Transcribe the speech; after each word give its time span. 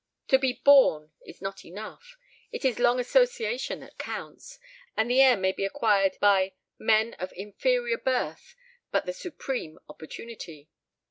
To 0.29 0.39
be 0.39 0.53
"born" 0.65 1.11
is 1.27 1.43
not 1.43 1.63
enough. 1.63 2.17
It 2.51 2.65
is 2.65 2.79
long 2.79 2.99
association 2.99 3.81
that 3.81 3.99
counts, 3.99 4.57
and 4.97 5.11
the 5.11 5.21
"air" 5.21 5.37
may 5.37 5.51
be 5.51 5.63
acquired 5.63 6.17
by 6.19 6.53
men 6.79 7.13
of 7.19 7.31
inferior 7.35 7.99
birth 7.99 8.55
but 8.89 9.05
the 9.05 9.13
supreme 9.13 9.77
opportunity. 9.87 10.69